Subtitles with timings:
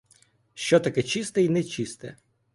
[0.53, 2.17] Що таке чисте й нечисте?